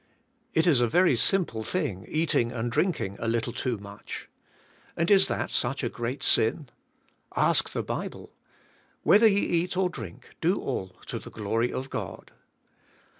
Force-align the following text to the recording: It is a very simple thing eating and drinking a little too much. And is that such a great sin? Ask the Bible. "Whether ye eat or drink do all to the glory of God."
It 0.55 0.65
is 0.65 0.81
a 0.81 0.87
very 0.87 1.15
simple 1.15 1.63
thing 1.63 2.07
eating 2.09 2.51
and 2.51 2.71
drinking 2.71 3.17
a 3.19 3.27
little 3.27 3.53
too 3.53 3.77
much. 3.77 4.29
And 4.97 5.11
is 5.11 5.27
that 5.27 5.51
such 5.51 5.83
a 5.83 5.89
great 5.89 6.23
sin? 6.23 6.69
Ask 7.35 7.69
the 7.73 7.83
Bible. 7.83 8.31
"Whether 9.03 9.27
ye 9.27 9.37
eat 9.37 9.77
or 9.77 9.91
drink 9.91 10.29
do 10.41 10.59
all 10.59 10.95
to 11.05 11.19
the 11.19 11.29
glory 11.29 11.71
of 11.71 11.91
God." 11.91 12.31